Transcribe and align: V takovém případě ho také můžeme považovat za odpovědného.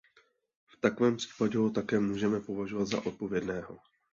V 0.67 0.77
takovém 0.81 1.17
případě 1.17 1.57
ho 1.57 1.69
také 1.69 1.99
můžeme 1.99 2.41
považovat 2.41 2.85
za 2.85 3.05
odpovědného. 3.05 3.79